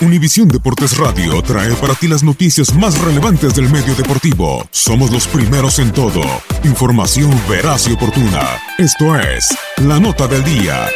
[0.00, 4.64] Univisión Deportes Radio trae para ti las noticias más relevantes del medio deportivo.
[4.70, 6.22] Somos los primeros en todo.
[6.62, 8.60] Información veraz y oportuna.
[8.78, 9.48] Esto es
[9.78, 10.86] La Nota del Día.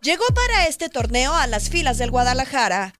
[0.00, 2.94] Llegó para este torneo a las filas del Guadalajara.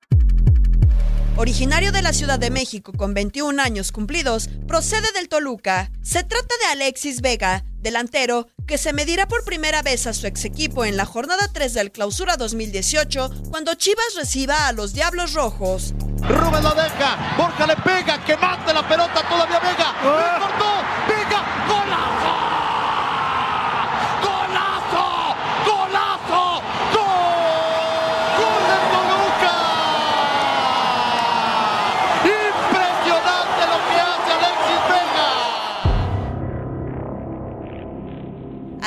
[1.37, 5.91] Originario de la Ciudad de México con 21 años cumplidos, procede del Toluca.
[6.03, 10.45] Se trata de Alexis Vega, delantero, que se medirá por primera vez a su ex
[10.45, 15.95] equipo en la jornada 3 del Clausura 2018, cuando Chivas reciba a los Diablos Rojos.
[16.29, 19.06] Rubén la deja, Borja le pega, que mate la pelota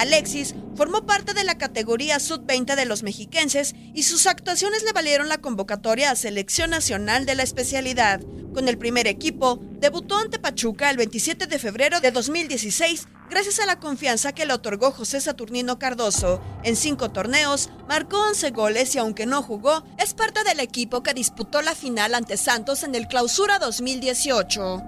[0.09, 5.29] Alexis formó parte de la categoría sub-20 de los mexiquenses y sus actuaciones le valieron
[5.29, 8.19] la convocatoria a selección nacional de la especialidad.
[8.51, 13.67] Con el primer equipo, debutó ante Pachuca el 27 de febrero de 2016 gracias a
[13.67, 16.41] la confianza que le otorgó José Saturnino Cardoso.
[16.63, 21.13] En cinco torneos, marcó 11 goles y aunque no jugó, es parte del equipo que
[21.13, 24.81] disputó la final ante Santos en el Clausura 2018.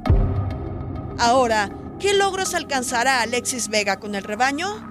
[1.19, 4.90] Ahora, ¿qué logros alcanzará Alexis Vega con el rebaño?